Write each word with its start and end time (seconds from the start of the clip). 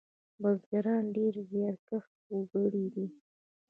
بزگران 0.41 1.05
ډېر 1.15 1.33
زیارکښ 1.49 2.05
وگړي 2.35 2.85
دي. 2.93 3.05